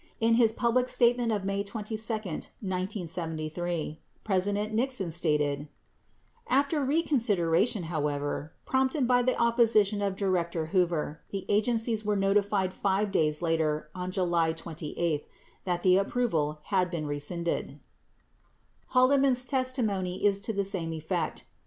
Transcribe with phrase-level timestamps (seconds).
[0.17, 5.67] 25 In his public statement of May 22, 1973, President Nixon stated:
[6.47, 12.73] After reconsideration, however, prompted by the opposi tion of Director Hoover, the agencies were notified
[12.73, 15.27] 5 days later, on July 28,
[15.65, 17.79] that the approval had been rescinded.
[18.95, 21.45] Haldeman's testimony is to the same effect.